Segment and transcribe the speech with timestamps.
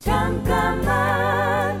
[0.00, 1.78] 잠깐만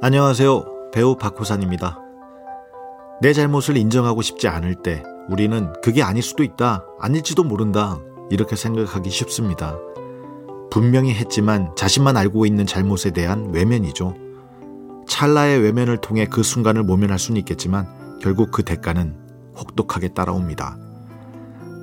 [0.00, 0.90] 안녕하세요.
[0.90, 1.98] 배우 박호산입니다.
[3.20, 7.98] 내 잘못을 인정하고 싶지 않을 때 우리는 그게 아닐 수도 있다, 아닐지도 모른다,
[8.30, 9.76] 이렇게 생각하기 쉽습니다.
[10.70, 14.14] 분명히 했지만 자신만 알고 있는 잘못에 대한 외면이죠.
[15.06, 17.86] 찰나의 외면을 통해 그 순간을 모면할 수는 있겠지만
[18.22, 19.14] 결국 그 대가는
[19.58, 20.85] 혹독하게 따라옵니다.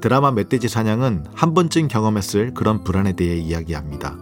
[0.04, 4.18] 드라마 멧돼지 사냥은 한 번쯤 경험했을 그런 불안에 대해 이야기합니다.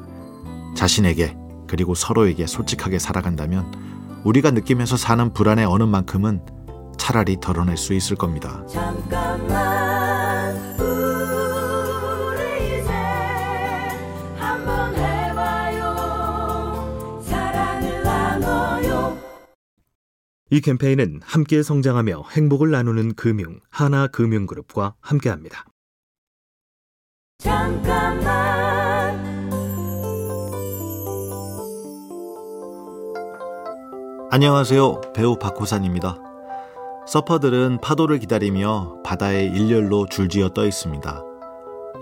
[0.75, 1.35] 자신에게
[1.65, 6.45] 그리고 서로에게 솔직하게 살아간다면 우리가 느끼면서 사는 불안의 어느 만큼은
[6.99, 8.63] 차라리 덜어낼 수 있을 겁니다.
[8.67, 12.91] 잠깐만 우리 이제
[14.37, 15.89] 한번 해봐요
[17.23, 19.17] 사랑을 나눠요
[20.51, 25.65] 이 캠페인은 함께 성장하며 행복을 나누는 금융 하나금융그룹과 함께합니다.
[27.41, 29.19] 잠깐만
[34.29, 35.01] 안녕하세요.
[35.15, 36.19] 배우 박호산입니다.
[37.07, 41.23] 서퍼들은 파도를 기다리며 바다의 일렬로 줄지어 떠 있습니다.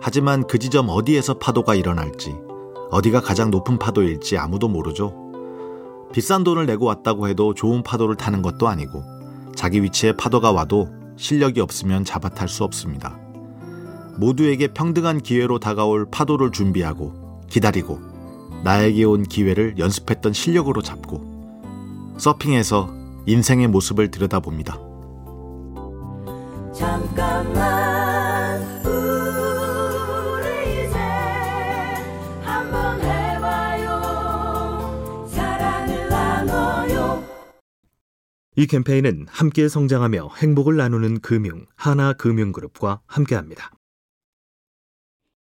[0.01, 2.35] 하지만 그 지점 어디에서 파도가 일어날지,
[2.91, 5.15] 어디가 가장 높은 파도일지 아무도 모르죠.
[6.11, 9.03] 비싼 돈을 내고 왔다고 해도 좋은 파도를 타는 것도 아니고,
[9.55, 13.17] 자기 위치에 파도가 와도 실력이 없으면 잡아탈 수 없습니다.
[14.19, 18.01] 모두에게 평등한 기회로 다가올 파도를 준비하고, 기다리고,
[18.65, 22.93] 나에게 온 기회를 연습했던 실력으로 잡고, 서핑에서
[23.25, 24.77] 인생의 모습을 들여다봅니다.
[26.73, 30.97] 잠깐만 우리 이제
[32.41, 33.99] 한번 해봐요
[35.29, 37.23] 사랑을 나눠요
[38.55, 43.71] 이 캠페인은 함께 성장하며 행복을 나누는 금융 하나금융그룹과 함께합니다.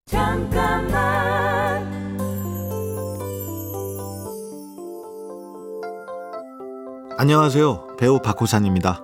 [0.09, 1.87] 잠깐만
[7.19, 7.97] 안녕하세요.
[7.99, 9.03] 배우 박호산입니다.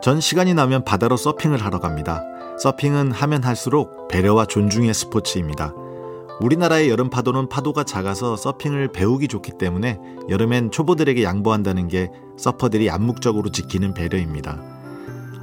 [0.00, 2.22] 전 시간이 나면 바다로 서핑을 하러 갑니다.
[2.60, 5.74] 서핑은 하면 할수록 배려와 존중의 스포츠입니다.
[6.40, 9.98] 우리나라의 여름 파도는 파도가 작아서 서핑을 배우기 좋기 때문에
[10.28, 14.71] 여름엔 초보들에게 양보한다는 게 서퍼들이 암묵적으로 지키는 배려입니다.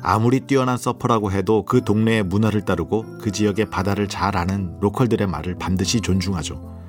[0.02, 5.56] 아무리 뛰어난 서퍼라고 해도 그 동네의 문화를 따르고 그 지역의 바다를 잘 아는 로컬들의 말을
[5.56, 6.80] 반드시 존중하죠.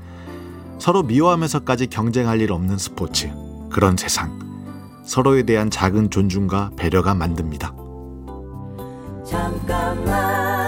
[0.79, 3.31] 서로 미워하면서까지 경쟁할 일 없는 스포츠.
[3.71, 4.39] 그런 세상.
[5.05, 7.75] 서로에 대한 작은 존중과 배려가 만듭니다.
[9.25, 10.60] 잠깐만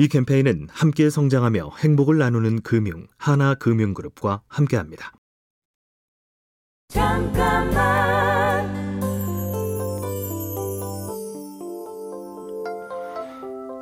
[0.00, 5.12] 이 캠페인은 함께 성장하며 행복을 나누는 금융 하나금융그룹과 함께합니다.
[6.88, 7.76] 잠깐만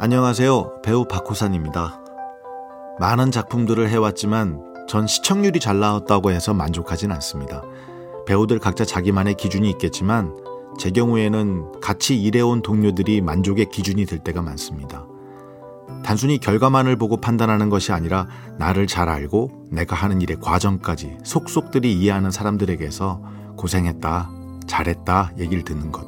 [0.01, 0.83] 안녕하세요.
[0.83, 2.03] 배우 박호산입니다.
[2.99, 7.63] 많은 작품들을 해왔지만 전 시청률이 잘 나왔다고 해서 만족하진 않습니다.
[8.27, 10.35] 배우들 각자 자기만의 기준이 있겠지만
[10.81, 15.08] 제 경우에는 같이 일해온 동료들이 만족의 기준이 될 때가 많습니다.
[16.09, 22.31] 단순히 결과만을 보고 판단하는 것이 아니라 나를 잘 알고 내가 하는 일의 과정까지 속속들이 이해하는
[22.31, 23.21] 사람들에게서
[23.59, 24.31] 고생했다,
[24.67, 26.07] 잘했다 얘기를 듣는 것.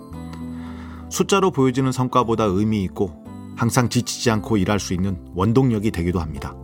[1.11, 3.13] 숫자로 보여지는 성과보다 의미 있고
[3.57, 6.55] 항상 지치지 않고 일할 수 있는 원동력이 되기도 합니다.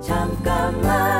[0.00, 1.15] 잠깐만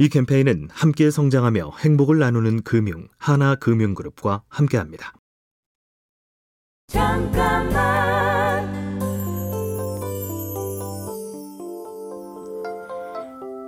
[0.00, 5.12] 이 캠페인은 함께 성장하며 행복을 나누는 금융 하나금융그룹과 함께합니다.
[6.88, 7.70] 잠깐만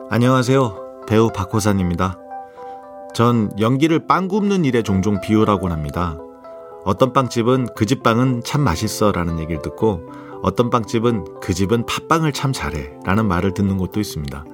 [0.08, 1.04] 안녕하세요.
[1.06, 2.18] 배우 박호산입니다.
[3.14, 6.16] 전 연기를 빵 굽는 일에 종종 비유라곤 합니다.
[6.86, 10.10] 어떤 빵집은 그 집 빵은 참 맛있어 라는 얘기를 듣고
[10.42, 14.46] 어떤 빵집은 그 집은 팥빵을 참 잘해 라는 말을 듣는 곳도 있습니다.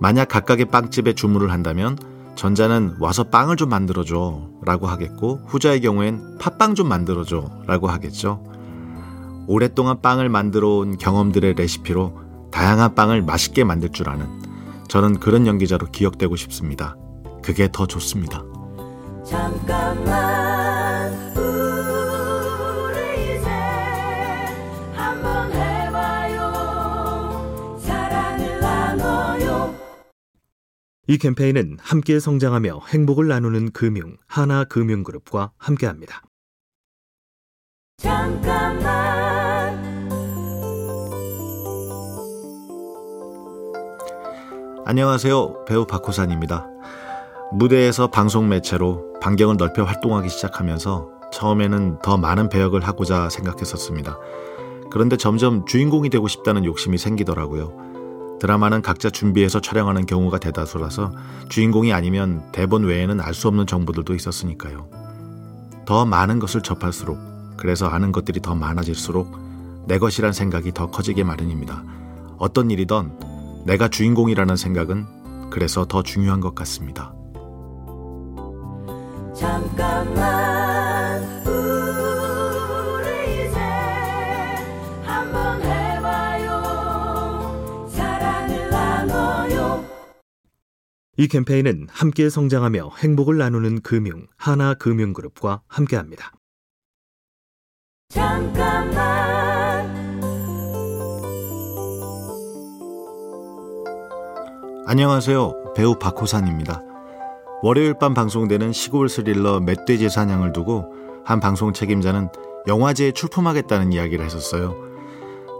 [0.00, 1.98] 만약 각각의 빵집에 주문을 한다면
[2.34, 8.42] 전자는 와서 빵을 좀 만들어줘 라고 하겠고 후자의 경우엔 팥빵 좀 만들어줘 라고 하겠죠.
[9.46, 12.18] 오랫동안 빵을 만들어 온 경험들의 레시피로
[12.50, 14.26] 다양한 빵을 맛있게 만들 줄 아는
[14.88, 16.96] 저는 그런 연기자로 기억되고 싶습니다.
[17.42, 18.42] 그게 더 좋습니다.
[19.24, 20.39] 잠깐만
[31.10, 36.22] 이 캠페인은 함께 성장하며 행복을 나누는 금융 하나금융그룹과 함께합니다.
[37.96, 38.80] 잠깐만.
[44.86, 45.64] 안녕하세요.
[45.64, 46.68] 배우 박호산입니다.
[47.54, 54.16] 무대에서 방송 매체로 반경을 넓혀 활동하기 시작하면서 처음에는 더 많은 배역을 하고자 생각했었습니다.
[54.92, 57.89] 그런데 점점 주인공이 되고 싶다는 욕심이 생기더라고요.
[58.40, 61.12] 드라마는 각자 준비해서 촬영하는 경우가 대다수라서
[61.48, 64.88] 주인공이 아니면 대본 외에는 알 수 없는 정보들도 있었으니까요.
[65.86, 67.18] 더 많은 것을 접할수록
[67.56, 71.84] 그래서 아는 것들이 더 많아질수록 내 것이란 생각이 더 커지게 마련입니다.
[72.38, 77.12] 어떤 일이든 내가 주인공이라는 생각은 그래서 더 중요한 것 같습니다.
[79.34, 80.39] 잠깐만
[91.20, 96.32] 이 캠페인은 함께 성장하며 행복을 나누는 금융 하나금융그룹과 함께합니다.
[98.08, 98.96] 잠깐만
[104.86, 105.74] 안녕하세요.
[105.76, 106.80] 배우 박호산입니다.
[107.60, 110.90] 월요일 밤 방송되는 시골 스릴러 멧돼지 사냥을 두고
[111.26, 112.30] 한 방송 책임자는
[112.66, 114.89] 영화제에 출품하겠다는 이야기를 했었어요.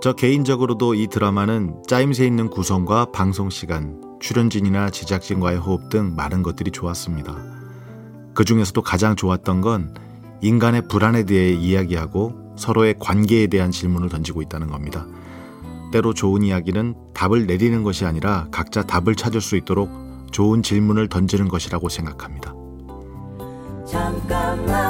[0.01, 6.71] 저 개인적으로도 이 드라마는 짜임새 있는 구성과 방송 시간, 출연진이나 제작진과의 호흡 등 많은 것들이
[6.71, 7.37] 좋았습니다.
[8.33, 9.95] 그 중에서도 가장 좋았던 건
[10.41, 15.07] 인간의 불안에 대해 이야기하고 서로의 관계에 대한 질문을 던지고 있다는 겁니다.
[15.93, 19.91] 때로 좋은 이야기는 답을 내리는 것이 아니라 각자 답을 찾을 수 있도록
[20.31, 22.55] 좋은 질문을 던지는 것이라고 생각합니다.
[23.87, 24.90] 잠깐만